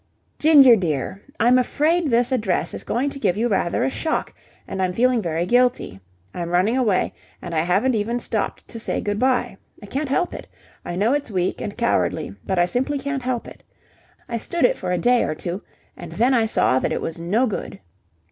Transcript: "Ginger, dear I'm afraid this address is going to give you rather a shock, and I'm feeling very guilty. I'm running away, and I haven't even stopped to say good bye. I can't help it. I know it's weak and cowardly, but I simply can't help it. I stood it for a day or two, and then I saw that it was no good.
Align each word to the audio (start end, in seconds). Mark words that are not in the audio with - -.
"Ginger, 0.39 0.75
dear 0.75 1.21
I'm 1.39 1.59
afraid 1.59 2.07
this 2.09 2.31
address 2.31 2.73
is 2.73 2.83
going 2.83 3.11
to 3.11 3.19
give 3.19 3.37
you 3.37 3.47
rather 3.47 3.83
a 3.83 3.89
shock, 3.91 4.33
and 4.67 4.81
I'm 4.81 4.93
feeling 4.93 5.21
very 5.21 5.45
guilty. 5.45 5.99
I'm 6.33 6.49
running 6.49 6.75
away, 6.75 7.13
and 7.39 7.53
I 7.53 7.59
haven't 7.59 7.93
even 7.93 8.17
stopped 8.19 8.67
to 8.69 8.79
say 8.79 8.99
good 8.99 9.19
bye. 9.19 9.55
I 9.79 9.85
can't 9.85 10.09
help 10.09 10.33
it. 10.33 10.47
I 10.83 10.95
know 10.95 11.13
it's 11.13 11.29
weak 11.29 11.61
and 11.61 11.77
cowardly, 11.77 12.33
but 12.47 12.57
I 12.57 12.65
simply 12.65 12.97
can't 12.97 13.21
help 13.21 13.47
it. 13.47 13.61
I 14.27 14.37
stood 14.37 14.65
it 14.65 14.75
for 14.75 14.91
a 14.91 14.97
day 14.97 15.23
or 15.23 15.35
two, 15.35 15.61
and 15.95 16.11
then 16.13 16.33
I 16.33 16.47
saw 16.47 16.79
that 16.79 16.91
it 16.91 16.99
was 17.01 17.19
no 17.19 17.45
good. 17.45 17.79